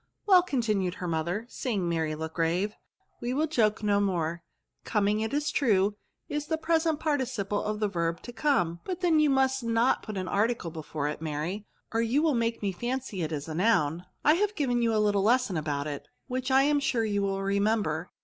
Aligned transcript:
"Well," 0.25 0.41
continued 0.41 0.95
her 0.95 1.07
mother, 1.07 1.45
seeing 1.47 1.87
Mary 1.87 2.15
look 2.15 2.33
grave, 2.33 2.69
'^ 2.71 2.73
we 3.21 3.35
will 3.35 3.45
joke 3.45 3.83
no 3.83 3.99
more* 3.99 4.41
Coming, 4.83 5.19
it 5.19 5.31
is 5.31 5.51
true, 5.51 5.95
is 6.27 6.47
the 6.47 6.57
present 6.57 6.99
participle 6.99 7.61
of 7.61 7.79
the 7.79 7.87
verb 7.87 8.19
to 8.23 8.33
come; 8.33 8.79
but 8.83 9.01
then 9.01 9.19
you 9.19 9.29
must 9.29 9.61
not 9.63 10.01
put 10.01 10.17
an 10.17 10.27
article 10.27 10.71
before 10.71 11.07
it, 11.07 11.21
Mary, 11.21 11.67
or 11.93 12.01
you 12.01 12.23
will 12.23 12.31
VERBS. 12.33 12.37
S35 12.37 12.39
make 12.39 12.61
Die 12.61 12.71
fancy 12.71 13.21
it 13.21 13.31
is 13.31 13.47
a 13.47 13.53
noun. 13.53 14.07
I 14.25 14.33
have 14.33 14.55
given 14.55 14.81
you 14.81 14.91
a 14.91 14.97
little 14.97 15.21
lesson 15.21 15.55
about 15.55 15.85
it, 15.85 16.07
whith 16.27 16.49
I 16.49 16.63
am 16.63 16.79
sure 16.79 17.05
you 17.05 17.21
will 17.21 17.43
remember. 17.43 18.09